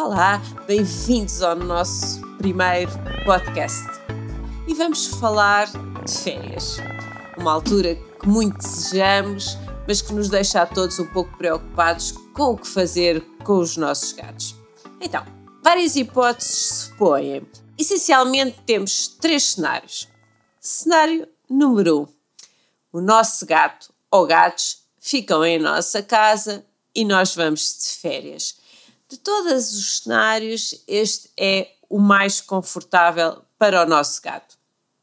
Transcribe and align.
Olá, 0.00 0.40
bem-vindos 0.64 1.42
ao 1.42 1.56
nosso 1.56 2.20
primeiro 2.38 2.92
podcast. 3.24 3.82
E 4.68 4.72
vamos 4.72 5.08
falar 5.08 5.66
de 6.04 6.12
férias. 6.22 6.76
Uma 7.36 7.54
altura 7.54 7.96
que 7.96 8.28
muito 8.28 8.58
desejamos, 8.58 9.58
mas 9.88 10.00
que 10.00 10.12
nos 10.12 10.28
deixa 10.28 10.62
a 10.62 10.66
todos 10.66 11.00
um 11.00 11.06
pouco 11.08 11.36
preocupados 11.36 12.12
com 12.32 12.52
o 12.52 12.56
que 12.56 12.68
fazer 12.68 13.20
com 13.42 13.58
os 13.58 13.76
nossos 13.76 14.12
gatos. 14.12 14.54
Então, 15.00 15.26
várias 15.64 15.96
hipóteses 15.96 16.54
se 16.54 16.96
põem. 16.96 17.44
Essencialmente 17.76 18.56
temos 18.64 19.08
três 19.08 19.42
cenários. 19.42 20.06
Cenário 20.60 21.26
número 21.50 22.02
um: 22.02 22.06
o 22.92 23.00
nosso 23.00 23.44
gato 23.44 23.92
ou 24.12 24.28
gatos 24.28 24.84
ficam 25.00 25.44
em 25.44 25.58
nossa 25.58 26.04
casa 26.04 26.64
e 26.94 27.04
nós 27.04 27.34
vamos 27.34 27.78
de 27.80 28.00
férias. 28.00 28.67
De 29.08 29.16
todos 29.16 29.74
os 29.74 30.00
cenários, 30.00 30.84
este 30.86 31.30
é 31.38 31.76
o 31.88 31.98
mais 31.98 32.42
confortável 32.42 33.42
para 33.58 33.82
o 33.82 33.88
nosso 33.88 34.20
gato. 34.20 34.58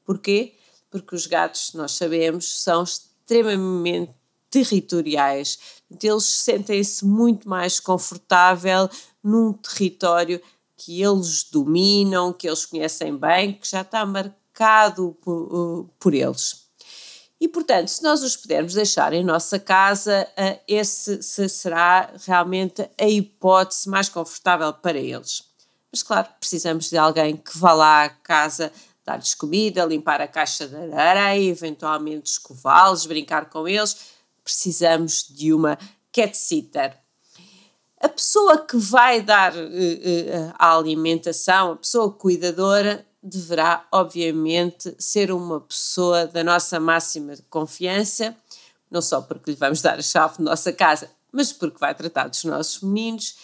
Porquê? 0.05 0.54
Porque 0.91 1.16
os 1.16 1.26
gatos, 1.26 1.73
nós 1.73 1.94
sabemos, 1.94 2.62
são 2.62 2.84
extremamente 2.84 4.14
territoriais. 4.52 5.58
Eles 6.02 6.26
sentem-se 6.26 7.04
muito 7.04 7.50
mais 7.50 7.80
confortável 7.80 8.88
num 9.23 9.52
território 9.52 10.40
que 10.78 11.02
eles 11.02 11.44
dominam, 11.44 12.31
que 12.31 12.48
eles 12.48 12.64
conhecem 12.64 13.17
bem, 13.17 13.53
que 13.53 13.67
já 13.67 13.81
está 13.81 14.06
marcado 14.06 15.17
por, 15.20 15.90
por 15.98 16.14
eles. 16.14 16.65
E, 17.39 17.48
portanto, 17.48 17.89
se 17.89 18.02
nós 18.02 18.23
os 18.23 18.38
pudermos 18.38 18.73
deixar 18.73 19.12
em 19.13 19.23
nossa 19.23 19.59
casa, 19.59 20.27
eh, 20.38 20.59
esse 20.67 21.21
será 21.21 22.13
realmente 22.25 22.89
a 22.99 23.08
hipótese 23.08 23.89
mais 23.89 24.08
confortável 24.08 24.71
para 24.73 24.98
eles. 24.98 25.44
Mas, 25.91 26.02
claro, 26.02 26.27
precisamos 26.39 26.89
de 26.89 26.98
alguém 26.98 27.36
que 27.36 27.58
vá 27.58 27.73
lá 27.73 28.03
à 28.05 28.09
casa 28.09 28.72
dar-lhes 29.05 29.36
comida, 29.36 29.86
limpar 29.86 30.19
a 30.19 30.27
caixa 30.27 30.67
de 30.67 30.94
areia, 30.94 31.50
eventualmente 31.50 32.31
escová-los, 32.31 33.05
brincar 33.05 33.49
com 33.49 33.67
eles. 33.67 33.95
Precisamos 34.44 35.27
de 35.30 35.53
uma 35.53 35.77
cat 36.11 36.36
sitter. 36.36 36.97
A 37.99 38.09
pessoa 38.09 38.66
que 38.66 38.77
vai 38.77 39.22
dar 39.22 39.53
uh, 39.55 39.59
uh, 39.59 40.53
a 40.58 40.75
alimentação, 40.75 41.73
a 41.73 41.75
pessoa 41.75 42.11
cuidadora, 42.11 43.05
deverá, 43.26 43.88
obviamente, 43.92 44.95
ser 45.00 45.31
uma 45.31 45.59
pessoa 45.59 46.28
da 46.28 46.44
nossa 46.44 46.80
máxima 46.80 47.34
confiança, 47.50 48.36
não 48.90 49.02
só 49.02 49.22
porque 49.22 49.52
lhe 49.52 49.58
vamos 49.58 49.82
dar 49.82 49.98
a 49.98 50.02
chave 50.02 50.38
da 50.38 50.44
nossa 50.44 50.72
casa, 50.72 51.09
mas 51.32 51.52
porque 51.52 51.80
vai 51.80 51.95
tratar 51.95 52.28
dos 52.28 52.44
nossos 52.44 52.82
meninos 52.82 53.36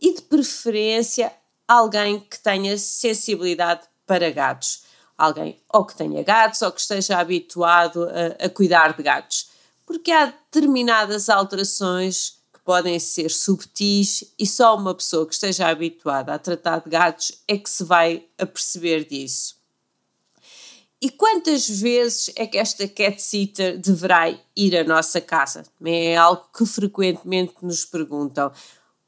e, 0.00 0.14
de 0.14 0.22
preferência, 0.22 1.32
alguém 1.66 2.18
que 2.18 2.38
tenha 2.40 2.76
sensibilidade 2.76 3.82
para 4.04 4.30
gatos. 4.30 4.82
Alguém 5.16 5.62
ou 5.72 5.84
que 5.84 5.94
tenha 5.94 6.22
gatos 6.24 6.60
ou 6.62 6.72
que 6.72 6.80
esteja 6.80 7.18
habituado 7.18 8.08
a, 8.08 8.46
a 8.46 8.48
cuidar 8.48 8.96
de 8.96 9.02
gatos. 9.02 9.50
Porque 9.86 10.10
há 10.10 10.26
determinadas 10.26 11.28
alterações 11.28 12.39
podem 12.70 13.00
ser 13.00 13.32
subtis 13.32 14.32
e 14.38 14.46
só 14.46 14.76
uma 14.76 14.94
pessoa 14.94 15.26
que 15.26 15.34
esteja 15.34 15.66
habituada 15.66 16.32
a 16.32 16.38
tratar 16.38 16.78
de 16.78 16.88
gatos 16.88 17.32
é 17.48 17.58
que 17.58 17.68
se 17.68 17.82
vai 17.82 18.24
aperceber 18.38 19.04
disso. 19.04 19.56
E 21.02 21.10
quantas 21.10 21.68
vezes 21.68 22.30
é 22.36 22.46
que 22.46 22.56
esta 22.56 22.86
cat 22.86 23.20
sitter 23.20 23.76
deverá 23.76 24.32
ir 24.54 24.76
à 24.76 24.84
nossa 24.84 25.20
casa? 25.20 25.64
É 25.84 26.16
algo 26.16 26.48
que 26.56 26.64
frequentemente 26.64 27.54
nos 27.60 27.84
perguntam. 27.84 28.52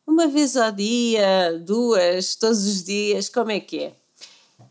Uma 0.04 0.26
vez 0.26 0.56
ao 0.56 0.72
dia, 0.72 1.56
duas, 1.64 2.34
todos 2.34 2.66
os 2.66 2.82
dias, 2.82 3.28
como 3.28 3.52
é 3.52 3.60
que 3.60 3.78
é? 3.78 3.96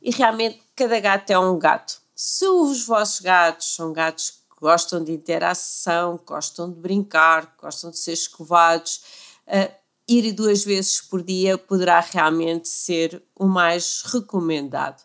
E 0.01 0.11
realmente 0.11 0.61
cada 0.75 0.99
gato 0.99 1.29
é 1.29 1.39
um 1.39 1.57
gato. 1.57 2.01
Se 2.13 2.45
os 2.45 2.85
vossos 2.85 3.21
gatos 3.21 3.73
são 3.73 3.93
gatos 3.93 4.40
gostam 4.61 5.03
de 5.03 5.11
interação, 5.11 6.19
gostam 6.23 6.69
de 6.69 6.79
brincar, 6.79 7.55
gostam 7.59 7.89
de 7.89 7.97
ser 7.97 8.13
escovados. 8.13 9.01
Uh, 9.47 9.73
ir 10.07 10.31
duas 10.33 10.63
vezes 10.63 11.01
por 11.01 11.23
dia 11.23 11.57
poderá 11.57 11.99
realmente 11.99 12.69
ser 12.69 13.23
o 13.35 13.47
mais 13.47 14.03
recomendado. 14.03 15.01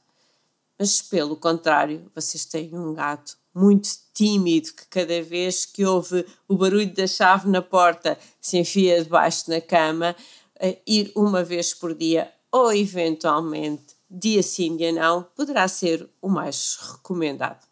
Mas, 0.78 1.00
pelo 1.00 1.37
contrário, 1.37 2.11
vocês 2.15 2.44
têm 2.44 2.77
um 2.77 2.93
gato 2.93 3.39
muito 3.55 3.89
tímido 4.12 4.75
que, 4.75 4.87
cada 4.89 5.22
vez 5.22 5.65
que 5.65 5.87
ouve 5.87 6.27
o 6.47 6.55
barulho 6.55 6.93
da 6.93 7.06
chave 7.06 7.49
na 7.49 7.62
porta, 7.62 8.19
se 8.38 8.59
enfia 8.59 9.03
debaixo 9.03 9.49
da 9.49 9.59
cama, 9.59 10.15
uh, 10.62 10.77
ir 10.87 11.11
uma 11.17 11.43
vez 11.43 11.73
por 11.73 11.94
dia 11.94 12.31
ou, 12.53 12.75
eventualmente, 12.75 13.97
dia 14.11 14.43
sim, 14.43 14.77
dia 14.77 14.93
não, 14.93 15.23
poderá 15.34 15.67
ser 15.67 16.06
o 16.21 16.28
mais 16.28 16.77
recomendado. 16.93 17.67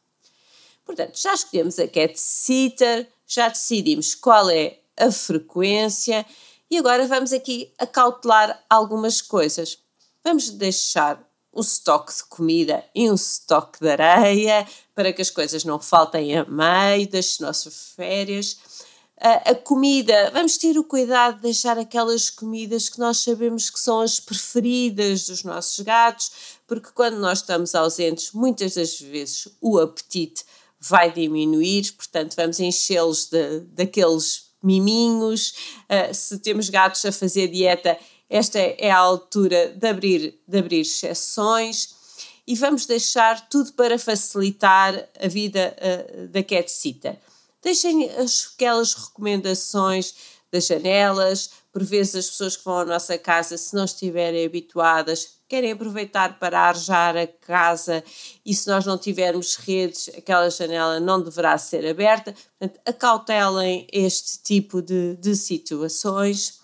Portanto, 0.84 1.19
já 1.21 1.34
escolhemos 1.34 1.78
a 1.78 1.89
cat 1.89 2.19
sitter, 2.19 3.09
já 3.27 3.49
decidimos 3.49 4.15
qual 4.15 4.50
é 4.50 4.78
a 4.97 5.11
frequência 5.11 6.25
e 6.71 6.78
agora 6.78 7.06
vamos 7.06 7.33
aqui 7.33 7.72
acautelar 7.78 8.62
algumas 8.69 9.21
coisas. 9.21 9.78
Vamos 10.22 10.50
deixar 10.50 11.22
um 11.53 11.61
estoque 11.61 12.15
de 12.15 12.25
comida 12.25 12.84
e 12.95 13.11
um 13.11 13.15
estoque 13.15 13.78
de 13.81 13.89
areia 13.89 14.67
para 14.95 15.12
que 15.12 15.22
as 15.22 15.31
coisas 15.31 15.65
não 15.65 15.78
faltem 15.78 16.37
a 16.37 16.45
meio 16.45 17.09
das 17.09 17.39
nossas 17.39 17.93
férias. 17.95 18.59
A 19.16 19.55
comida, 19.55 20.31
vamos 20.33 20.59
ter 20.59 20.77
o 20.77 20.84
cuidado 20.84 21.37
de 21.37 21.43
deixar 21.43 21.78
aquelas 21.78 22.28
comidas 22.28 22.89
que 22.89 22.99
nós 22.99 23.19
sabemos 23.19 23.71
que 23.71 23.78
são 23.78 24.01
as 24.01 24.19
preferidas 24.19 25.27
dos 25.27 25.45
nossos 25.45 25.78
gatos, 25.84 26.33
porque 26.66 26.91
quando 26.91 27.19
nós 27.19 27.39
estamos 27.39 27.75
ausentes, 27.75 28.33
muitas 28.33 28.75
das 28.75 29.01
vezes 29.01 29.49
o 29.61 29.78
apetite 29.78 30.45
vai 30.89 31.11
diminuir, 31.11 31.93
portanto, 31.93 32.34
vamos 32.37 32.61
enchê-los 32.61 33.31
daqueles 33.72 34.50
miminhos. 34.62 35.55
Uh, 35.89 36.15
se 36.15 36.39
temos 36.39 36.69
gatos 36.69 37.05
a 37.05 37.12
fazer 37.12 37.49
dieta, 37.49 37.99
esta 38.28 38.59
é 38.59 38.91
a 38.91 38.99
altura 38.99 39.69
de 39.69 39.89
abrir, 39.89 40.41
de 40.47 40.59
abrir 40.59 40.81
exceções 40.81 41.95
e 42.47 42.55
vamos 42.55 42.84
deixar 42.87 43.49
tudo 43.49 43.72
para 43.72 43.99
facilitar 43.99 45.09
a 45.21 45.28
vida 45.28 45.77
uh, 45.78 46.28
da 46.28 46.43
cat 46.43 46.71
sitter. 46.71 47.19
Deixem 47.62 48.11
aquelas 48.11 48.93
recomendações 48.95 50.15
das 50.53 50.66
janelas, 50.66 51.51
por 51.74 51.82
vezes 51.82 52.14
as 52.14 52.30
pessoas 52.30 52.56
que 52.56 52.64
vão 52.64 52.78
à 52.78 52.84
nossa 52.84 53.18
casa, 53.18 53.58
se 53.58 53.74
não 53.74 53.84
estiverem 53.84 54.46
habituadas, 54.46 55.40
querem 55.48 55.72
aproveitar 55.72 56.38
para 56.38 56.60
arejar 56.60 57.16
a 57.16 57.26
casa 57.26 58.04
e 58.46 58.54
se 58.54 58.68
nós 58.68 58.86
não 58.86 58.96
tivermos 58.96 59.56
redes, 59.56 60.08
aquela 60.16 60.48
janela 60.48 61.00
não 61.00 61.20
deverá 61.20 61.58
ser 61.58 61.84
aberta. 61.84 62.32
Portanto, 62.56 62.80
acautelem 62.86 63.88
este 63.92 64.38
tipo 64.40 64.80
de, 64.80 65.16
de 65.16 65.34
situações. 65.34 66.60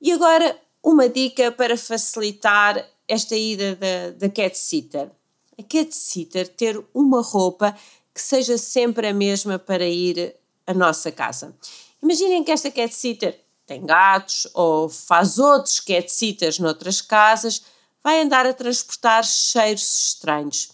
E 0.00 0.10
agora, 0.10 0.60
uma 0.82 1.08
dica 1.08 1.52
para 1.52 1.76
facilitar 1.76 2.84
esta 3.06 3.36
ida 3.36 3.76
da, 3.76 4.10
da 4.10 4.28
cat 4.28 4.58
sitter. 4.58 5.08
A 5.56 5.62
cat 5.62 5.94
sitter 5.94 6.48
ter 6.48 6.84
uma 6.92 7.22
roupa 7.22 7.76
que 8.12 8.20
seja 8.20 8.58
sempre 8.58 9.06
a 9.06 9.14
mesma 9.14 9.56
para 9.56 9.86
ir 9.86 10.34
à 10.66 10.74
nossa 10.74 11.12
casa. 11.12 11.54
Imaginem 12.02 12.42
que 12.42 12.50
esta 12.50 12.68
cat 12.68 12.92
sitter 12.92 13.38
tem 13.72 13.86
gatos 13.86 14.46
ou 14.52 14.88
faz 14.88 15.38
outros 15.38 15.80
cat 15.80 16.10
sitters 16.12 16.58
noutras 16.58 17.00
casas, 17.00 17.62
vai 18.04 18.20
andar 18.20 18.46
a 18.46 18.52
transportar 18.52 19.24
cheiros 19.24 20.08
estranhos. 20.08 20.70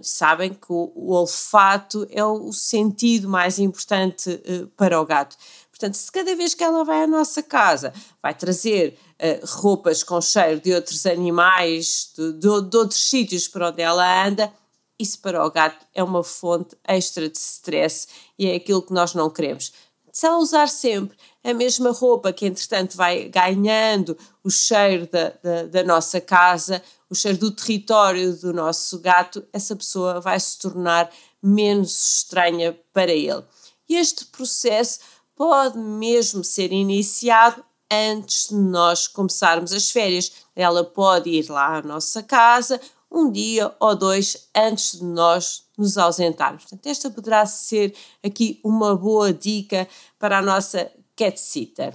Sabem 0.00 0.54
que 0.54 0.70
o, 0.70 1.12
olfato 1.12 2.06
é 2.10 2.24
o 2.24 2.52
sentido 2.52 3.28
mais 3.28 3.58
importante 3.58 4.30
uh, 4.30 4.66
para 4.68 5.00
o 5.00 5.04
gato. 5.04 5.36
Portanto, 5.70 5.94
se 5.94 6.10
cada 6.10 6.34
vez 6.34 6.54
que 6.54 6.64
ela 6.64 6.84
vai 6.84 7.02
à 7.02 7.06
nossa 7.06 7.42
casa 7.42 7.92
vai 8.22 8.34
trazer 8.34 8.98
uh, 9.20 9.46
roupas 9.46 10.02
com 10.02 10.20
cheiro 10.20 10.60
de 10.60 10.72
outros 10.72 11.04
animais, 11.04 12.12
de, 12.16 12.32
de, 12.32 12.62
de 12.68 12.76
outros 12.76 13.08
sítios 13.08 13.46
para 13.46 13.68
onde 13.68 13.82
ela 13.82 14.26
anda, 14.26 14.52
isso 14.98 15.20
para 15.20 15.44
o 15.44 15.50
gato 15.50 15.84
é 15.92 16.02
uma 16.02 16.24
fonte 16.24 16.76
extra 16.86 17.28
de 17.28 17.38
stress 17.38 18.06
e 18.38 18.46
é 18.46 18.54
aquilo 18.54 18.82
que 18.82 18.92
nós 18.92 19.14
não 19.14 19.28
queremos. 19.28 19.72
Se 20.12 20.26
ela 20.26 20.36
usar 20.36 20.68
sempre 20.68 21.16
a 21.42 21.54
mesma 21.54 21.90
roupa 21.90 22.34
que, 22.34 22.44
entretanto, 22.44 22.96
vai 22.98 23.30
ganhando 23.30 24.16
o 24.44 24.50
cheiro 24.50 25.08
da, 25.10 25.32
da, 25.42 25.62
da, 25.64 25.84
nossa 25.84 26.20
casa, 26.20 26.82
o 27.08 27.14
cheiro 27.14 27.38
do 27.38 27.50
território 27.50 28.36
do 28.36 28.52
nosso 28.52 28.98
gato, 28.98 29.42
essa 29.52 29.74
pessoa 29.74 30.20
vai 30.20 30.38
se 30.38 30.58
tornar 30.58 31.10
menos 31.42 32.18
estranha 32.18 32.78
para 32.92 33.10
ele. 33.10 33.42
Este 33.88 34.26
processo 34.26 35.00
pode 35.34 35.78
mesmo 35.78 36.44
ser 36.44 36.72
iniciado 36.72 37.64
antes 37.90 38.48
de 38.48 38.54
nós 38.54 39.08
começarmos 39.08 39.72
as 39.72 39.90
férias. 39.90 40.30
Ela 40.54 40.84
pode 40.84 41.30
ir 41.30 41.48
lá 41.48 41.78
à 41.78 41.82
nossa 41.82 42.22
casa 42.22 42.78
um 43.12 43.30
dia 43.30 43.74
ou 43.78 43.94
dois 43.94 44.48
antes 44.54 44.98
de 44.98 45.04
nós 45.04 45.64
nos 45.76 45.98
ausentarmos. 45.98 46.64
Portanto, 46.64 46.86
esta 46.86 47.10
poderá 47.10 47.44
ser 47.46 47.94
aqui 48.24 48.60
uma 48.64 48.96
boa 48.96 49.32
dica 49.32 49.88
para 50.18 50.38
a 50.38 50.42
nossa 50.42 50.90
cat 51.14 51.38
sitter. 51.38 51.94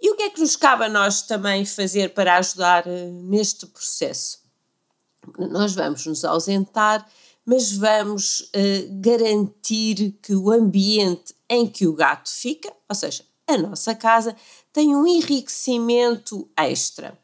E 0.00 0.10
o 0.10 0.16
que 0.16 0.24
é 0.24 0.30
que 0.30 0.40
nos 0.40 0.56
cabe 0.56 0.84
a 0.84 0.88
nós 0.88 1.22
também 1.22 1.64
fazer 1.64 2.12
para 2.12 2.36
ajudar 2.36 2.86
uh, 2.86 3.12
neste 3.22 3.66
processo? 3.66 4.40
Nós 5.38 5.74
vamos 5.74 6.04
nos 6.06 6.24
ausentar, 6.24 7.08
mas 7.46 7.72
vamos 7.72 8.40
uh, 8.40 9.00
garantir 9.00 10.18
que 10.20 10.34
o 10.34 10.50
ambiente 10.50 11.34
em 11.48 11.68
que 11.68 11.86
o 11.86 11.94
gato 11.94 12.28
fica, 12.28 12.72
ou 12.88 12.94
seja, 12.96 13.24
a 13.46 13.56
nossa 13.56 13.94
casa, 13.94 14.34
tem 14.72 14.96
um 14.96 15.06
enriquecimento 15.06 16.50
extra. 16.56 17.16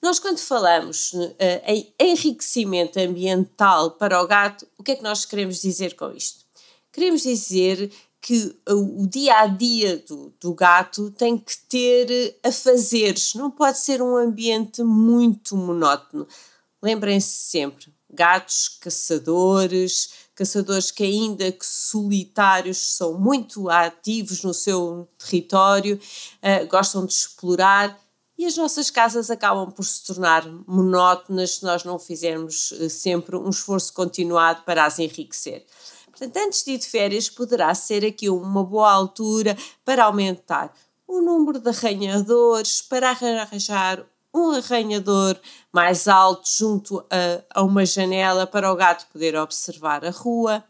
Nós, 0.00 0.18
quando 0.18 0.38
falamos 0.38 1.12
uh, 1.12 1.34
em 1.66 1.92
enriquecimento 1.98 2.98
ambiental 3.00 3.92
para 3.92 4.22
o 4.22 4.26
gato, 4.26 4.66
o 4.78 4.82
que 4.82 4.92
é 4.92 4.96
que 4.96 5.02
nós 5.02 5.24
queremos 5.24 5.60
dizer 5.60 5.96
com 5.96 6.12
isto? 6.12 6.44
Queremos 6.92 7.22
dizer 7.22 7.90
que 8.20 8.56
o 8.68 9.06
dia 9.06 9.38
a 9.40 9.46
dia 9.46 9.98
do, 9.98 10.34
do 10.40 10.52
gato 10.52 11.10
tem 11.12 11.38
que 11.38 11.56
ter 11.68 12.38
afazeres, 12.42 13.34
não 13.34 13.50
pode 13.50 13.78
ser 13.78 14.02
um 14.02 14.16
ambiente 14.16 14.82
muito 14.82 15.56
monótono. 15.56 16.26
Lembrem-se 16.82 17.28
sempre: 17.28 17.92
gatos 18.10 18.68
caçadores, 18.80 20.10
caçadores 20.34 20.90
que, 20.90 21.02
ainda 21.02 21.50
que 21.50 21.66
solitários, 21.66 22.96
são 22.96 23.18
muito 23.18 23.68
ativos 23.68 24.42
no 24.42 24.54
seu 24.54 25.08
território, 25.18 25.98
uh, 26.42 26.66
gostam 26.68 27.04
de 27.04 27.12
explorar 27.12 27.98
e 28.38 28.46
as 28.46 28.56
nossas 28.56 28.88
casas 28.88 29.30
acabam 29.30 29.70
por 29.72 29.84
se 29.84 30.06
tornar 30.06 30.46
monótonas 30.66 31.56
se 31.56 31.64
nós 31.64 31.82
não 31.82 31.98
fizermos 31.98 32.70
uh, 32.70 32.88
sempre 32.88 33.36
um 33.36 33.50
esforço 33.50 33.92
continuado 33.92 34.62
para 34.62 34.86
as 34.86 35.00
enriquecer. 35.00 35.66
Portanto, 36.06 36.36
antes 36.36 36.64
de 36.64 36.72
ir 36.72 36.78
de 36.78 36.86
férias, 36.86 37.28
poderá 37.28 37.74
ser 37.74 38.04
aqui 38.04 38.30
uma 38.30 38.62
boa 38.62 38.92
altura 38.92 39.56
para 39.84 40.04
aumentar 40.04 40.72
o 41.06 41.20
número 41.20 41.58
de 41.58 41.68
arranhadores, 41.68 42.80
para 42.80 43.10
arranjar 43.10 44.06
um 44.32 44.50
arranhador 44.50 45.36
mais 45.72 46.06
alto 46.06 46.48
junto 46.48 47.04
a, 47.10 47.60
a 47.60 47.62
uma 47.62 47.84
janela 47.84 48.46
para 48.46 48.70
o 48.70 48.76
gato 48.76 49.06
poder 49.12 49.34
observar 49.36 50.04
a 50.04 50.10
rua, 50.10 50.62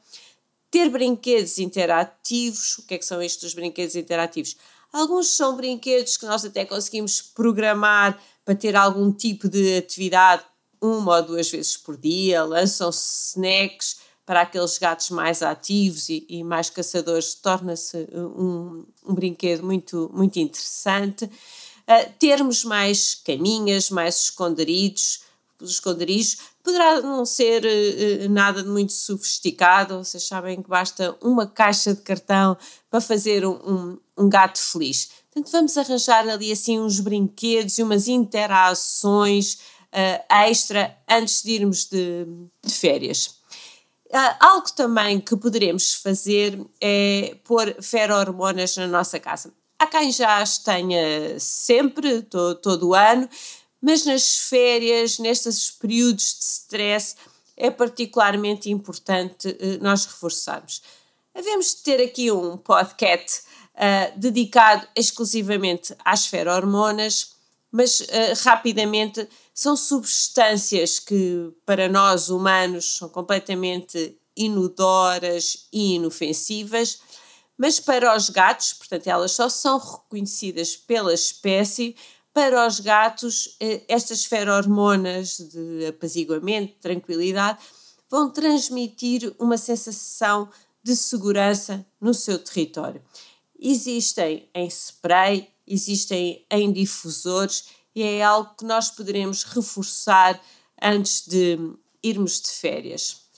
ter 0.70 0.88
brinquedos 0.88 1.58
interativos. 1.58 2.78
O 2.78 2.86
que 2.86 2.94
é 2.94 2.98
que 2.98 3.04
são 3.04 3.20
estes 3.20 3.52
brinquedos 3.52 3.96
interativos? 3.96 4.56
Alguns 4.92 5.36
são 5.36 5.56
brinquedos 5.56 6.16
que 6.16 6.26
nós 6.26 6.44
até 6.44 6.64
conseguimos 6.64 7.20
programar 7.20 8.18
para 8.44 8.54
ter 8.54 8.74
algum 8.74 9.12
tipo 9.12 9.48
de 9.48 9.76
atividade 9.76 10.42
uma 10.80 11.16
ou 11.16 11.22
duas 11.22 11.50
vezes 11.50 11.76
por 11.76 11.96
dia, 11.96 12.44
lançam 12.44 12.90
snacks 12.90 13.96
para 14.24 14.42
aqueles 14.42 14.78
gatos 14.78 15.10
mais 15.10 15.42
ativos 15.42 16.08
e, 16.08 16.24
e 16.28 16.44
mais 16.44 16.68
caçadores, 16.68 17.34
torna-se 17.34 18.08
um, 18.12 18.84
um 19.06 19.14
brinquedo 19.14 19.64
muito, 19.64 20.10
muito 20.12 20.38
interessante 20.38 21.24
uh, 21.24 22.12
termos 22.18 22.62
mais 22.64 23.14
caminhas, 23.14 23.90
mais 23.90 24.24
esconderijos, 24.24 25.22
os 25.60 25.72
esconderijos. 25.72 26.38
Poderá 26.62 27.00
não 27.00 27.24
ser 27.24 27.64
uh, 27.64 28.28
nada 28.28 28.62
de 28.62 28.68
muito 28.68 28.92
sofisticado, 28.92 30.04
vocês 30.04 30.26
sabem 30.26 30.62
que 30.62 30.68
basta 30.68 31.16
uma 31.22 31.46
caixa 31.46 31.94
de 31.94 32.02
cartão 32.02 32.56
para 32.90 33.00
fazer 33.00 33.46
um, 33.46 33.98
um 34.18 34.28
gato 34.28 34.58
feliz. 34.58 35.10
Portanto, 35.32 35.52
vamos 35.52 35.76
arranjar 35.76 36.28
ali 36.28 36.50
assim 36.50 36.80
uns 36.80 37.00
brinquedos 37.00 37.78
e 37.78 37.82
umas 37.82 38.08
interações 38.08 39.54
uh, 39.92 40.24
extra 40.28 40.96
antes 41.08 41.42
de 41.42 41.52
irmos 41.52 41.84
de, 41.84 42.26
de 42.62 42.74
férias. 42.74 43.38
Uh, 44.06 44.34
algo 44.40 44.72
também 44.72 45.20
que 45.20 45.36
poderemos 45.36 45.94
fazer 45.94 46.58
é 46.80 47.36
pôr 47.44 47.76
ferormonas 47.82 48.76
na 48.76 48.86
nossa 48.86 49.20
casa. 49.20 49.52
Há 49.78 49.86
quem 49.86 50.10
já 50.10 50.38
as 50.38 50.58
tenha 50.58 51.38
sempre, 51.38 52.22
todo, 52.22 52.54
todo 52.56 52.88
o 52.88 52.94
ano, 52.94 53.28
mas 53.80 54.04
nas 54.04 54.38
férias, 54.38 55.18
nestes 55.18 55.70
períodos 55.70 56.38
de 56.38 56.44
stress, 56.44 57.14
é 57.56 57.70
particularmente 57.70 58.70
importante 58.70 59.48
uh, 59.48 59.82
nós 59.82 60.04
reforçarmos. 60.06 60.82
Havemos 61.38 61.76
de 61.76 61.82
ter 61.82 62.02
aqui 62.02 62.32
um 62.32 62.56
podcast 62.56 63.42
uh, 63.74 64.18
dedicado 64.18 64.84
exclusivamente 64.96 65.94
às 66.04 66.26
ferormonas, 66.26 67.34
mas 67.70 68.00
uh, 68.00 68.04
rapidamente 68.42 69.28
são 69.54 69.76
substâncias 69.76 70.98
que 70.98 71.52
para 71.64 71.88
nós 71.88 72.28
humanos 72.28 72.96
são 72.96 73.08
completamente 73.08 74.18
inodoras 74.36 75.68
e 75.72 75.94
inofensivas 75.94 77.00
mas 77.58 77.80
para 77.80 78.16
os 78.16 78.30
gatos, 78.30 78.72
portanto, 78.72 79.08
elas 79.08 79.32
só 79.32 79.48
são 79.48 79.78
reconhecidas 79.78 80.76
pela 80.76 81.12
espécie. 81.12 81.96
Para 82.32 82.64
os 82.64 82.78
gatos, 82.78 83.56
eh, 83.58 83.82
estas 83.88 84.24
ferormonas 84.24 85.38
de 85.38 85.86
apaziguamento, 85.86 86.74
de 86.74 86.78
tranquilidade, 86.78 87.58
vão 88.08 88.30
transmitir 88.30 89.34
uma 89.40 89.58
sensação 89.58 90.48
de 90.88 90.96
segurança 90.96 91.84
no 92.00 92.14
seu 92.14 92.38
território. 92.38 93.02
Existem 93.60 94.48
em 94.54 94.66
spray, 94.68 95.50
existem 95.66 96.46
em 96.50 96.72
difusores 96.72 97.66
e 97.94 98.02
é 98.02 98.22
algo 98.22 98.54
que 98.56 98.64
nós 98.64 98.90
poderemos 98.90 99.42
reforçar 99.44 100.40
antes 100.80 101.26
de 101.26 101.58
irmos 102.02 102.40
de 102.40 102.48
férias. 102.48 103.28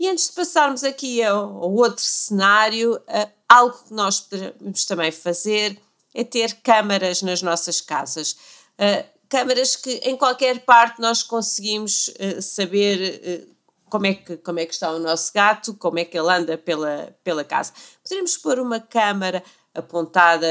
E 0.00 0.08
antes 0.08 0.28
de 0.28 0.32
passarmos 0.32 0.82
aqui 0.82 1.22
ao, 1.22 1.70
outro 1.72 2.02
cenário, 2.02 2.94
uh, 2.94 3.32
algo 3.46 3.76
que 3.86 3.92
nós 3.92 4.20
podemos 4.20 4.86
também 4.86 5.12
fazer 5.12 5.78
é 6.14 6.24
ter 6.24 6.54
câmaras 6.62 7.20
nas 7.20 7.42
nossas 7.42 7.82
casas. 7.82 8.32
Uh, 8.78 9.04
câmaras 9.28 9.76
que 9.76 9.90
em 10.04 10.16
qualquer 10.16 10.60
parte 10.60 11.02
nós 11.02 11.22
conseguimos 11.22 12.08
uh, 12.08 12.40
saber 12.40 13.57
como 13.90 14.06
é, 14.06 14.14
que, 14.14 14.36
como 14.38 14.58
é 14.58 14.66
que 14.66 14.74
está 14.74 14.90
o 14.90 14.98
nosso 14.98 15.32
gato, 15.32 15.74
como 15.74 15.98
é 15.98 16.04
que 16.04 16.18
ele 16.18 16.30
anda 16.30 16.56
pela, 16.58 17.14
pela 17.22 17.44
casa. 17.44 17.72
Poderíamos 18.02 18.36
pôr 18.36 18.58
uma 18.58 18.80
câmara 18.80 19.42
apontada 19.74 20.46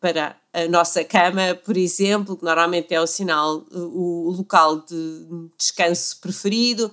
para 0.00 0.36
a 0.52 0.68
nossa 0.68 1.04
cama, 1.04 1.54
por 1.64 1.76
exemplo, 1.76 2.36
que 2.36 2.44
normalmente 2.44 2.94
é 2.94 3.00
o 3.00 3.06
sinal, 3.06 3.64
o 3.70 4.34
local 4.36 4.80
de 4.80 5.26
descanso 5.56 6.20
preferido, 6.20 6.90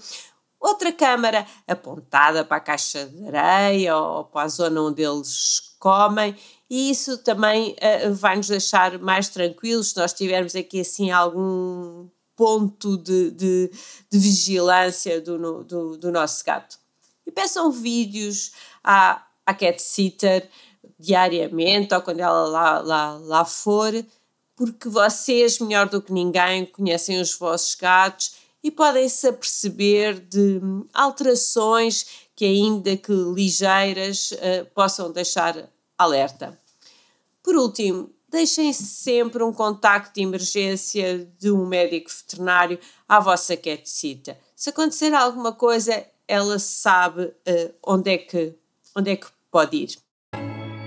outra 0.59 0.91
câmara 0.91 1.45
apontada 1.67 2.45
para 2.45 2.57
a 2.57 2.61
caixa 2.61 3.05
de 3.05 3.35
areia 3.35 3.97
ou 3.97 4.25
para 4.25 4.43
a 4.43 4.47
zona 4.47 4.81
onde 4.81 5.01
eles 5.01 5.75
comem, 5.79 6.35
e 6.69 6.91
isso 6.91 7.17
também 7.19 7.75
uh, 8.05 8.13
vai 8.13 8.35
nos 8.35 8.47
deixar 8.47 8.99
mais 8.99 9.29
tranquilos 9.29 9.91
se 9.91 9.97
nós 9.97 10.13
tivermos 10.13 10.55
aqui 10.55 10.81
assim 10.81 11.09
algum 11.09 12.07
ponto 12.39 12.95
de, 12.95 13.31
de, 13.31 13.69
de 14.09 14.17
vigilância 14.17 15.19
do, 15.19 15.61
do, 15.61 15.97
do, 15.97 16.09
nosso 16.09 16.41
gato. 16.45 16.79
E 17.27 17.31
peçam 17.33 17.69
vídeos 17.69 18.53
à, 18.81 19.27
à 19.45 19.53
cat 19.53 19.81
sitter 19.81 20.49
diariamente 20.97 21.93
ou 21.93 22.01
quando 22.01 22.21
ela 22.21 22.47
lá, 22.47 22.79
lá, 22.79 23.17
lá 23.17 23.45
for, 23.45 23.91
porque 24.55 24.87
vocês, 24.87 25.59
melhor 25.59 25.89
do 25.89 26.01
que 26.01 26.13
ninguém, 26.13 26.65
conhecem 26.65 27.19
os 27.19 27.37
vossos 27.37 27.75
gatos 27.75 28.35
e 28.63 28.71
podem-se 28.71 29.27
aperceber 29.27 30.17
de 30.17 30.61
alterações 30.93 32.05
que, 32.33 32.45
ainda 32.45 32.95
que 32.95 33.11
ligeiras, 33.11 34.31
uh, 34.31 34.65
possam 34.73 35.11
deixar 35.11 35.69
alerta. 35.97 36.57
Por 37.43 37.57
último, 37.57 38.09
deixem 38.29 38.71
sempre 38.73 39.43
um 39.43 39.51
contacto 39.51 40.13
de 40.13 40.21
emergência 40.21 41.27
de 41.37 41.51
um 41.51 41.65
médico 41.65 42.09
veterinário 42.09 42.79
à 43.07 43.19
vossa 43.19 43.57
catcita. 43.57 44.37
Se 44.55 44.69
acontecer 44.69 45.13
alguma 45.13 45.51
coisa, 45.51 46.05
ela 46.27 46.59
sabe 46.59 47.23
uh, 47.23 47.73
onde, 47.85 48.11
é 48.11 48.17
que, 48.17 48.55
onde 48.95 49.11
é 49.11 49.15
que 49.15 49.27
pode 49.51 49.77
ir. 49.77 49.97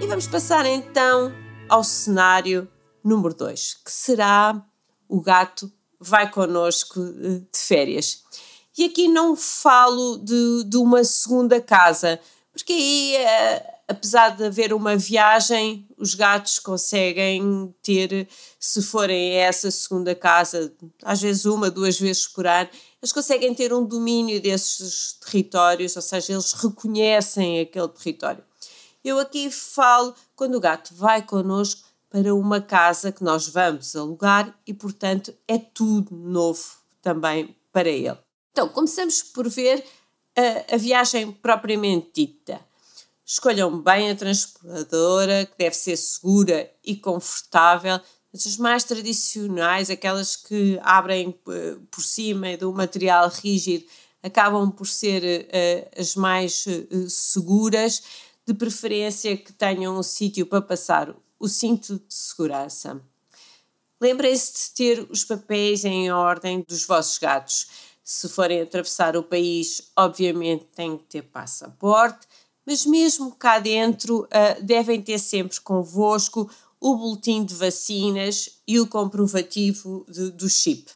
E 0.01 0.07
vamos 0.07 0.27
passar 0.27 0.67
então 0.67 1.33
ao 1.69 1.83
cenário 1.83 2.69
número 3.03 3.35
2, 3.35 3.81
que 3.85 3.91
será 3.91 4.65
o 5.09 5.21
gato 5.21 5.71
vai 5.99 6.31
connosco 6.31 7.01
eh, 7.01 7.43
de 7.51 7.59
férias. 7.59 8.25
E 8.77 8.85
aqui 8.85 9.07
não 9.07 9.37
falo 9.37 10.19
de, 10.19 10.65
de 10.65 10.77
uma 10.77 11.05
segunda 11.05 11.61
casa, 11.61 12.19
porque 12.53 12.73
aí, 12.73 13.17
eh, 13.17 13.75
apesar 13.93 14.31
de 14.31 14.45
haver 14.45 14.73
uma 14.73 14.97
viagem, 14.97 15.87
os 15.97 16.15
gatos 16.15 16.59
conseguem 16.59 17.75
ter, 17.83 18.29
se 18.59 18.83
forem 18.83 19.33
a 19.33 19.43
essa 19.43 19.71
segunda 19.71 20.15
casa, 20.15 20.75
às 21.05 21.21
vezes 21.21 21.45
uma, 21.45 21.71
duas 21.71 21.99
vezes 21.99 22.27
por 22.27 22.47
ano, 22.47 22.69
eles 23.01 23.13
conseguem 23.13 23.55
ter 23.55 23.73
um 23.73 23.85
domínio 23.85 24.41
desses 24.41 25.19
territórios, 25.25 25.95
ou 25.95 26.03
seja, 26.03 26.33
eles 26.33 26.53
reconhecem 26.53 27.61
aquele 27.61 27.89
território. 27.89 28.43
Eu 29.05 29.19
aqui 29.19 29.51
falo 29.51 30.15
quando 30.35 30.55
o 30.55 30.61
gato 30.61 30.95
vai 30.95 31.23
connosco 31.23 31.89
para 32.09 32.35
uma 32.35 32.61
casa 32.61 33.13
que 33.13 33.25
nós 33.25 33.49
vamos 33.49 33.95
alugar 33.97 34.55
e, 34.67 34.73
portanto, 34.73 35.35
é 35.47 35.59
tudo 35.59 36.15
novo 36.15 36.65
também 37.01 37.57
para 37.73 37.89
ele. 37.89 38.19
Então, 38.53 38.69
começamos 38.69 39.23
por 39.23 39.49
ver 39.49 39.85
a, 40.37 40.75
a 40.75 40.77
viagem 40.77 41.33
propriamente 41.33 42.11
dita. 42.15 42.61
Escolham 43.33 43.81
bem 43.81 44.11
a 44.11 44.15
transportadora, 44.15 45.47
que 45.47 45.57
deve 45.57 45.75
ser 45.75 45.97
segura 45.97 46.71
e 46.85 46.95
confortável. 46.95 47.99
As 48.31 48.59
mais 48.59 48.85
tradicionais, 48.85 49.89
aquelas 49.89 50.37
que 50.37 50.79
abrem 50.83 51.41
eh, 51.49 51.77
por 51.91 52.03
cima 52.03 52.59
do 52.59 52.71
material 52.75 53.31
rígido, 53.31 53.87
acabam 54.23 54.71
por 54.71 54.87
ser 54.87 55.47
uh, 55.47 55.99
as 55.99 56.15
mais 56.15 56.67
uh, 56.67 57.09
seguras, 57.09 58.03
de 58.47 58.53
preferência 58.53 59.35
que 59.35 59.53
tenham 59.55 59.99
um 59.99 60.03
sítio 60.03 60.45
para 60.45 60.61
passar 60.61 61.17
o 61.41 61.49
cinto 61.49 61.95
de 62.07 62.15
segurança. 62.15 63.01
Lembrem-se 63.99 64.53
de 64.53 64.75
ter 64.75 65.07
os 65.11 65.25
papéis 65.25 65.87
em 65.87 66.13
ordem 66.13 66.63
dos 66.69 66.85
vossos 66.85 67.17
gatos. 67.17 67.67
Se 68.05 68.29
forem 68.29 68.61
atravessar 68.61 69.17
o 69.17 69.23
país, 69.23 69.91
obviamente 69.97 70.67
têm 70.75 70.99
que 70.99 71.05
ter 71.05 71.23
passaporte, 71.23 72.27
mas 72.67 72.87
mesmo 72.87 73.35
cá 73.35 73.59
dentro 73.59 74.23
uh, 74.23 74.63
devem 74.63 75.01
ter 75.03 75.19
sempre 75.19 75.61
convosco 75.61 76.51
o 76.81 76.97
boletim 76.97 77.45
de 77.45 77.55
vacinas 77.55 78.61
e 78.67 78.81
o 78.81 78.87
comprovativo 78.87 80.05
de, 80.09 80.31
do 80.31 80.49
chip. 80.49 80.91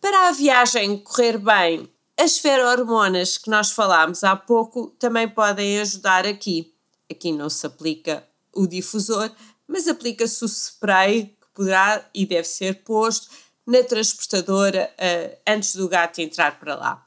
Para 0.00 0.28
a 0.28 0.32
viagem 0.32 0.98
correr 0.98 1.38
bem, 1.38 1.88
as 2.16 2.38
ferormonas 2.38 3.38
que 3.38 3.48
nós 3.48 3.70
falámos 3.70 4.24
há 4.24 4.34
pouco 4.34 4.88
também 4.98 5.28
podem 5.28 5.80
ajudar 5.80 6.26
aqui. 6.26 6.74
Aqui 7.10 7.32
não 7.32 7.48
se 7.48 7.66
aplica 7.66 8.26
o 8.54 8.66
difusor, 8.66 9.30
mas 9.66 9.88
aplica-se 9.88 10.44
o 10.44 10.48
spray 10.48 11.26
que 11.40 11.46
poderá 11.54 12.08
e 12.12 12.26
deve 12.26 12.46
ser 12.46 12.82
posto 12.82 13.28
na 13.66 13.82
transportadora 13.84 14.92
uh, 14.98 15.38
antes 15.46 15.76
do 15.76 15.88
gato 15.88 16.20
entrar 16.20 16.58
para 16.58 16.74
lá. 16.74 17.06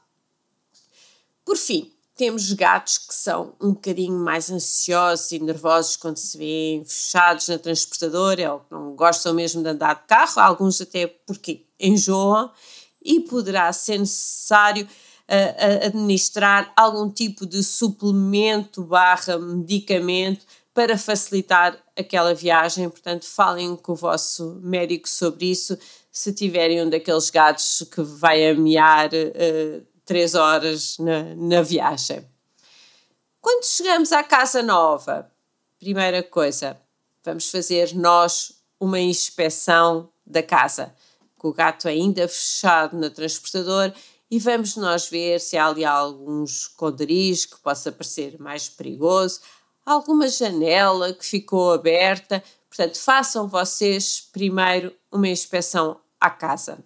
Por 1.44 1.56
fim, 1.56 1.93
temos 2.16 2.52
gatos 2.52 2.98
que 2.98 3.14
são 3.14 3.54
um 3.60 3.72
bocadinho 3.72 4.16
mais 4.16 4.50
ansiosos 4.50 5.32
e 5.32 5.38
nervosos 5.38 5.96
quando 5.96 6.16
se 6.16 6.38
vêem 6.38 6.84
fechados 6.84 7.48
na 7.48 7.58
transportadora 7.58 8.54
ou 8.54 8.66
não 8.70 8.94
gostam 8.94 9.34
mesmo 9.34 9.62
de 9.62 9.68
andar 9.68 9.94
de 9.94 10.06
carro, 10.06 10.40
alguns 10.40 10.80
até 10.80 11.06
porque 11.06 11.66
enjoam, 11.78 12.50
e 13.02 13.20
poderá 13.20 13.72
ser 13.72 13.98
necessário 13.98 14.86
uh, 14.86 15.86
administrar 15.86 16.72
algum 16.76 17.10
tipo 17.10 17.44
de 17.44 17.62
suplemento 17.62 18.82
barra 18.82 19.38
medicamento 19.38 20.46
para 20.72 20.96
facilitar 20.96 21.78
aquela 21.96 22.34
viagem. 22.34 22.88
Portanto, 22.88 23.26
falem 23.26 23.76
com 23.76 23.92
o 23.92 23.96
vosso 23.96 24.60
médico 24.62 25.08
sobre 25.08 25.50
isso 25.50 25.76
se 26.10 26.32
tiverem 26.32 26.80
um 26.82 26.88
daqueles 26.88 27.28
gatos 27.28 27.84
que 27.92 28.02
vai 28.02 28.48
amear 28.48 29.10
uh, 29.12 29.93
três 30.04 30.34
horas 30.34 30.98
na, 30.98 31.34
na 31.34 31.62
viagem. 31.62 32.26
Quando 33.40 33.64
chegamos 33.64 34.12
à 34.12 34.22
casa 34.22 34.62
nova, 34.62 35.30
primeira 35.78 36.22
coisa, 36.22 36.80
vamos 37.22 37.50
fazer 37.50 37.94
nós 37.94 38.52
uma 38.80 39.00
inspeção 39.00 40.08
da 40.26 40.42
casa, 40.42 40.94
com 41.36 41.48
o 41.48 41.52
gato 41.52 41.88
ainda 41.88 42.26
fechado 42.26 42.96
no 42.96 43.10
transportador 43.10 43.92
e 44.30 44.38
vamos 44.38 44.76
nós 44.76 45.08
ver 45.08 45.40
se 45.40 45.56
há 45.56 45.66
ali 45.66 45.84
alguns 45.84 46.62
esconderijos 46.62 47.46
que 47.46 47.58
possa 47.58 47.92
parecer 47.92 48.40
mais 48.40 48.68
perigoso, 48.68 49.40
alguma 49.84 50.28
janela 50.28 51.12
que 51.12 51.24
ficou 51.24 51.72
aberta. 51.72 52.42
Portanto, 52.68 52.98
façam 52.98 53.46
vocês 53.46 54.20
primeiro 54.32 54.94
uma 55.12 55.28
inspeção 55.28 56.00
à 56.20 56.30
casa. 56.30 56.82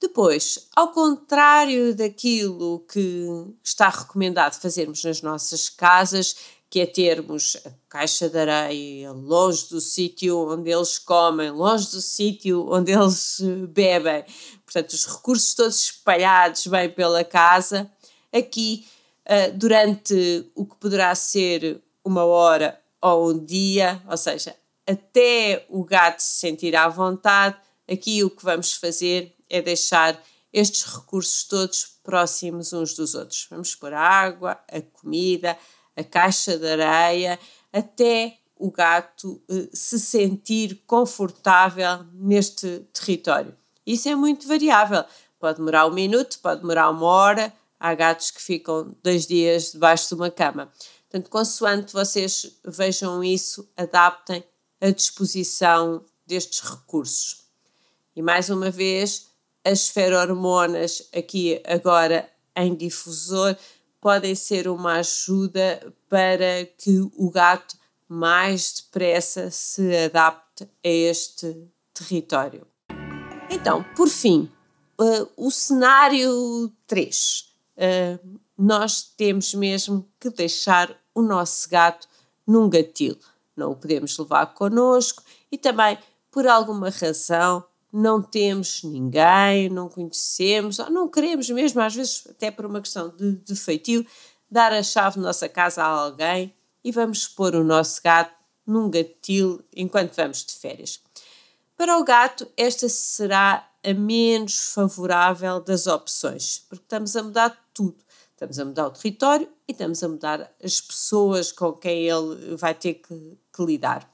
Depois, 0.00 0.66
ao 0.74 0.92
contrário 0.92 1.94
daquilo 1.94 2.80
que 2.90 3.26
está 3.62 3.90
recomendado 3.90 4.58
fazermos 4.58 5.04
nas 5.04 5.20
nossas 5.20 5.68
casas, 5.68 6.36
que 6.70 6.80
é 6.80 6.86
termos 6.86 7.58
a 7.66 7.70
caixa 7.88 8.28
de 8.28 8.38
areia 8.38 9.12
longe 9.12 9.68
do 9.68 9.80
sítio 9.80 10.48
onde 10.48 10.70
eles 10.70 10.98
comem, 10.98 11.50
longe 11.50 11.90
do 11.90 12.00
sítio 12.00 12.66
onde 12.72 12.92
eles 12.92 13.40
eh, 13.40 13.66
bebem, 13.66 14.24
portanto, 14.64 14.92
os 14.92 15.04
recursos 15.04 15.52
todos 15.52 15.80
espalhados 15.80 16.66
bem 16.68 16.88
pela 16.88 17.22
casa, 17.22 17.90
aqui, 18.32 18.86
eh, 19.26 19.50
durante 19.50 20.50
o 20.54 20.64
que 20.64 20.76
poderá 20.76 21.14
ser 21.14 21.82
uma 22.02 22.24
hora 22.24 22.80
ou 23.02 23.32
um 23.32 23.44
dia, 23.44 24.00
ou 24.08 24.16
seja, 24.16 24.56
até 24.86 25.66
o 25.68 25.84
gato 25.84 26.20
se 26.20 26.38
sentir 26.38 26.74
à 26.74 26.88
vontade, 26.88 27.56
aqui 27.90 28.24
o 28.24 28.30
que 28.30 28.44
vamos 28.44 28.72
fazer 28.74 29.34
é 29.50 29.60
deixar 29.60 30.22
estes 30.52 30.84
recursos 30.84 31.44
todos 31.44 31.98
próximos 32.02 32.72
uns 32.72 32.94
dos 32.94 33.14
outros. 33.14 33.46
Vamos 33.50 33.74
pôr 33.74 33.92
a 33.92 34.00
água, 34.00 34.58
a 34.68 34.80
comida, 34.80 35.56
a 35.96 36.02
caixa 36.02 36.56
de 36.56 36.66
areia, 36.66 37.38
até 37.72 38.38
o 38.56 38.70
gato 38.70 39.40
eh, 39.48 39.68
se 39.72 39.98
sentir 39.98 40.82
confortável 40.86 42.04
neste 42.12 42.80
território. 42.92 43.56
Isso 43.86 44.08
é 44.08 44.14
muito 44.14 44.46
variável. 44.46 45.04
Pode 45.38 45.58
demorar 45.58 45.86
um 45.86 45.92
minuto, 45.92 46.38
pode 46.40 46.60
demorar 46.60 46.90
uma 46.90 47.06
hora. 47.06 47.52
Há 47.78 47.94
gatos 47.94 48.30
que 48.30 48.42
ficam 48.42 48.94
dois 49.02 49.26
dias 49.26 49.72
debaixo 49.72 50.08
de 50.08 50.14
uma 50.14 50.30
cama. 50.30 50.70
Portanto, 51.08 51.30
consoante 51.30 51.92
vocês 51.92 52.58
vejam 52.64 53.24
isso, 53.24 53.68
adaptem 53.76 54.44
a 54.80 54.90
disposição 54.90 56.04
destes 56.26 56.60
recursos. 56.60 57.44
E 58.14 58.22
mais 58.22 58.50
uma 58.50 58.70
vez, 58.70 59.29
as 59.64 59.88
ferormonas 59.88 61.08
aqui 61.14 61.60
agora 61.66 62.28
em 62.56 62.74
difusor 62.74 63.56
podem 64.00 64.34
ser 64.34 64.66
uma 64.68 64.94
ajuda 64.94 65.92
para 66.08 66.64
que 66.78 67.00
o 67.16 67.30
gato 67.30 67.76
mais 68.08 68.72
depressa 68.72 69.50
se 69.50 69.94
adapte 69.96 70.64
a 70.64 70.88
este 70.88 71.68
território. 71.92 72.66
Então, 73.50 73.84
por 73.94 74.08
fim, 74.08 74.50
uh, 75.00 75.30
o 75.36 75.50
cenário 75.50 76.72
3. 76.86 77.54
Uh, 77.76 78.40
nós 78.56 79.02
temos 79.02 79.54
mesmo 79.54 80.08
que 80.18 80.30
deixar 80.30 80.94
o 81.14 81.22
nosso 81.22 81.68
gato 81.68 82.08
num 82.46 82.68
gatilho. 82.68 83.18
Não 83.56 83.72
o 83.72 83.76
podemos 83.76 84.18
levar 84.18 84.54
connosco 84.54 85.22
e 85.50 85.58
também, 85.58 85.98
por 86.30 86.46
alguma 86.46 86.90
razão, 86.90 87.64
não 87.92 88.22
temos 88.22 88.82
ninguém, 88.84 89.68
não 89.68 89.88
conhecemos, 89.88 90.78
ou 90.78 90.90
não 90.90 91.08
queremos 91.08 91.50
mesmo, 91.50 91.80
às 91.80 91.94
vezes 91.94 92.24
até 92.28 92.50
por 92.50 92.66
uma 92.66 92.80
questão 92.80 93.08
de, 93.08 93.32
de 93.36 93.56
feitio, 93.56 94.06
dar 94.50 94.72
a 94.72 94.82
chave 94.82 95.16
da 95.16 95.22
nossa 95.22 95.48
casa 95.48 95.82
a 95.82 95.86
alguém 95.86 96.54
e 96.84 96.92
vamos 96.92 97.26
pôr 97.26 97.54
o 97.54 97.64
nosso 97.64 98.00
gato 98.02 98.34
num 98.66 98.90
gatil 98.90 99.62
enquanto 99.74 100.14
vamos 100.14 100.44
de 100.44 100.54
férias. 100.54 101.00
Para 101.76 101.98
o 101.98 102.04
gato, 102.04 102.46
esta 102.56 102.88
será 102.88 103.68
a 103.82 103.94
menos 103.94 104.72
favorável 104.74 105.60
das 105.60 105.86
opções, 105.86 106.64
porque 106.68 106.84
estamos 106.84 107.16
a 107.16 107.22
mudar 107.22 107.68
tudo. 107.72 107.96
Estamos 108.32 108.58
a 108.58 108.64
mudar 108.64 108.86
o 108.86 108.90
território 108.90 109.48
e 109.68 109.72
estamos 109.72 110.02
a 110.02 110.08
mudar 110.08 110.54
as 110.62 110.80
pessoas 110.80 111.52
com 111.52 111.72
quem 111.72 112.08
ele 112.08 112.56
vai 112.56 112.74
ter 112.74 112.94
que, 112.94 113.38
que 113.52 113.64
lidar. 113.64 114.10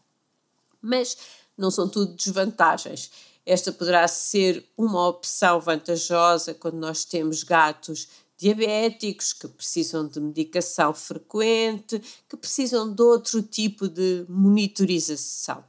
Mas 0.80 1.16
não 1.56 1.70
são 1.70 1.88
tudo 1.88 2.14
desvantagens. 2.14 3.10
Esta 3.46 3.70
poderá 3.70 4.08
ser 4.08 4.68
uma 4.76 5.06
opção 5.06 5.60
vantajosa 5.60 6.52
quando 6.52 6.78
nós 6.78 7.04
temos 7.04 7.44
gatos 7.44 8.08
diabéticos 8.36 9.32
que 9.32 9.46
precisam 9.46 10.06
de 10.06 10.20
medicação 10.20 10.92
frequente, 10.92 12.02
que 12.28 12.36
precisam 12.36 12.92
de 12.92 13.00
outro 13.00 13.40
tipo 13.40 13.88
de 13.88 14.26
monitorização. 14.28 15.64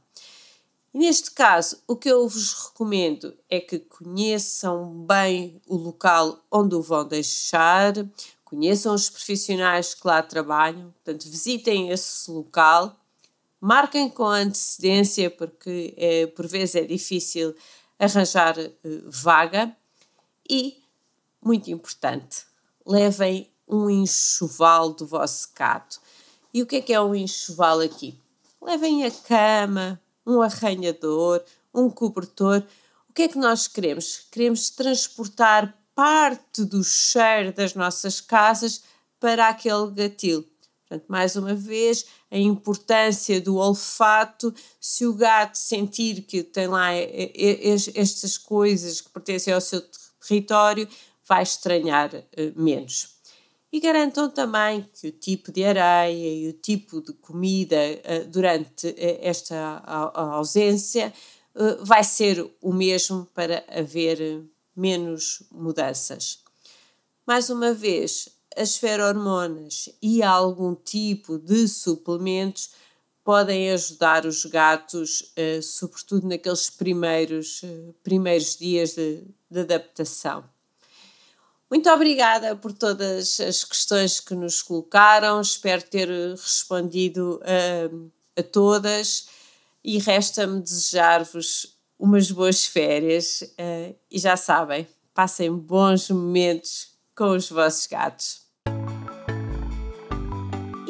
Neste 0.92 1.30
caso, 1.30 1.78
o 1.86 1.94
que 1.94 2.08
eu 2.08 2.28
vos 2.28 2.52
recomendo 2.52 3.36
é 3.48 3.60
que 3.60 3.78
conheçam 3.78 5.06
bem 5.06 5.62
o 5.66 5.76
local 5.76 6.44
onde 6.50 6.74
o 6.74 6.82
vão 6.82 7.06
deixar, 7.06 7.94
conheçam 8.44 8.92
os 8.92 9.08
profissionais 9.08 9.94
que 9.94 10.06
lá 10.06 10.20
trabalham, 10.22 10.90
portanto, 10.90 11.30
visitem 11.30 11.90
esse 11.90 12.28
local 12.30 12.98
marquem 13.60 14.08
com 14.08 14.26
antecedência, 14.26 15.30
porque 15.30 15.94
é, 15.96 16.26
por 16.26 16.46
vezes 16.46 16.74
é 16.74 16.84
difícil 16.84 17.54
arranjar 17.98 18.58
uh, 18.58 18.70
vaga. 19.06 19.76
E, 20.48 20.82
muito 21.42 21.70
importante, 21.70 22.46
levem 22.86 23.50
um 23.66 23.90
enxoval 23.90 24.92
do 24.92 25.06
vosso 25.06 25.48
gato. 25.54 26.00
E 26.52 26.62
o 26.62 26.66
que 26.66 26.76
é 26.76 26.80
que 26.80 26.92
é 26.92 27.00
um 27.00 27.14
enxoval 27.14 27.80
aqui? 27.80 28.18
Levem 28.60 29.04
a 29.04 29.10
cama, 29.10 30.00
um 30.26 30.40
arranhador, 30.40 31.42
um 31.74 31.90
cobertor. 31.90 32.62
O 33.08 33.12
que 33.12 33.22
é 33.22 33.28
que 33.28 33.38
nós 33.38 33.68
queremos? 33.68 34.26
Queremos 34.30 34.70
transportar 34.70 35.76
parte 35.94 36.64
do 36.64 36.82
cheiro 36.82 37.52
das 37.52 37.74
nossas 37.74 38.20
casas 38.20 38.82
para 39.20 39.48
aquele 39.48 39.90
gatilho. 39.90 40.48
Portanto, 40.88 41.06
mais 41.06 41.36
uma 41.36 41.54
vez, 41.54 42.06
a 42.30 42.38
importância 42.38 43.38
do 43.40 43.56
olfato, 43.56 44.54
se 44.80 45.04
o 45.04 45.12
gato 45.12 45.56
sentir 45.56 46.22
que 46.22 46.42
tem 46.42 46.66
lá 46.66 46.94
estas 46.94 48.38
coisas 48.38 49.02
que 49.02 49.10
pertencem 49.10 49.52
ao 49.52 49.60
seu 49.60 49.82
território, 50.26 50.88
vai 51.26 51.42
estranhar 51.42 52.14
eh, 52.14 52.52
menos. 52.56 53.18
E 53.70 53.80
garantam 53.80 54.30
também 54.30 54.88
que 54.98 55.08
o 55.08 55.12
tipo 55.12 55.52
de 55.52 55.62
areia 55.62 56.26
e 56.26 56.48
o 56.48 56.54
tipo 56.54 57.02
de 57.02 57.12
comida 57.12 57.76
eh, 57.76 58.24
durante 58.24 58.88
eh, 58.96 59.20
esta 59.22 59.82
ausência 60.14 61.12
vai 61.80 62.04
ser 62.04 62.48
o 62.62 62.72
mesmo 62.72 63.26
para 63.34 63.64
haver 63.68 64.44
menos 64.76 65.42
mudanças. 65.50 66.38
Mais 67.26 67.50
uma 67.50 67.74
vez, 67.74 68.28
as 68.58 68.76
ferormonas 68.76 69.88
e 70.02 70.22
algum 70.22 70.74
tipo 70.74 71.38
de 71.38 71.68
suplementos 71.68 72.70
podem 73.28 73.70
ajudar 73.72 74.24
os 74.24 74.46
gatos, 74.46 75.20
uh, 75.36 75.62
sobretudo 75.62 76.26
naqueles 76.26 76.70
primeiros, 76.70 77.62
uh, 77.62 77.94
primeiros 78.02 78.56
dias 78.56 78.94
de, 78.94 79.22
de, 79.50 79.60
adaptação. 79.60 80.44
Muito 81.70 81.90
obrigada 81.90 82.56
por 82.56 82.72
todas 82.72 83.38
as 83.38 83.64
questões 83.64 84.18
que 84.18 84.34
nos 84.34 84.62
colocaram, 84.62 85.42
espero 85.42 85.82
ter 85.82 86.08
respondido 86.08 87.38
uh, 87.42 88.10
a 88.34 88.42
todas 88.42 89.28
e 89.84 89.98
resta-me 89.98 90.62
desejar-vos 90.62 91.76
umas 91.98 92.30
boas 92.30 92.64
férias 92.64 93.42
e 94.08 94.18
já 94.18 94.36
sabem, 94.36 94.86
passem 95.12 95.52
bons 95.52 96.08
momentos 96.10 96.96
com 97.14 97.30
os 97.32 97.50
vossos 97.50 97.86
gatos. 97.86 98.47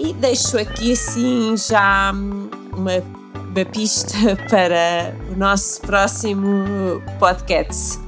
E 0.09 0.12
deixo 0.15 0.57
aqui 0.57 0.93
assim 0.93 1.55
já 1.55 2.12
uma, 2.12 3.05
uma 3.53 3.65
pista 3.71 4.17
para 4.49 5.15
o 5.31 5.37
nosso 5.37 5.83
próximo 5.83 7.03
podcast. 7.19 7.99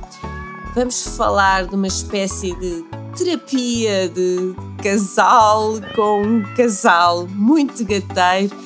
Vamos 0.74 1.14
falar 1.14 1.66
de 1.66 1.74
uma 1.74 1.88
espécie 1.88 2.54
de 2.54 2.86
terapia 3.14 4.08
de 4.08 4.54
casal 4.82 5.74
com 5.94 6.22
um 6.22 6.42
casal 6.54 7.26
muito 7.28 7.84
gateiro 7.84 8.56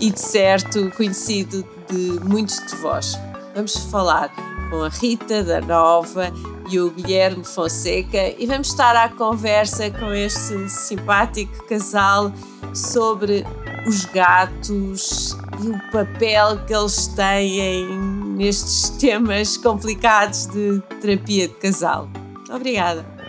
e 0.00 0.10
de 0.10 0.18
certo 0.18 0.90
conhecido 0.96 1.64
de 1.88 2.18
muitos 2.24 2.56
de 2.66 2.74
vós. 2.74 3.16
Vamos 3.54 3.76
falar 3.88 4.32
com 4.70 4.82
a 4.82 4.88
Rita 4.88 5.42
da 5.42 5.60
Nova 5.60 6.32
e 6.70 6.78
o 6.78 6.90
Guilherme 6.90 7.44
Fonseca 7.44 8.34
e 8.38 8.46
vamos 8.46 8.68
estar 8.68 8.96
à 8.96 9.08
conversa 9.08 9.90
com 9.90 10.12
este 10.12 10.68
simpático 10.68 11.66
casal 11.66 12.32
sobre 12.72 13.44
os 13.86 14.04
gatos 14.06 15.36
e 15.62 15.68
o 15.68 15.90
papel 15.90 16.64
que 16.66 16.74
eles 16.74 17.08
têm 17.08 17.88
nestes 18.36 18.90
temas 18.90 19.56
complicados 19.56 20.46
de 20.46 20.80
terapia 21.00 21.48
de 21.48 21.54
casal. 21.54 22.08
Obrigada. 22.48 23.19